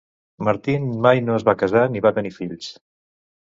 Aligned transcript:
Martin 0.47 0.87
mai 1.07 1.21
no 1.27 1.35
es 1.41 1.45
va 1.51 1.55
casar 1.65 1.85
ni 1.93 2.03
va 2.09 2.15
tenir 2.19 2.35
fills. 2.41 2.75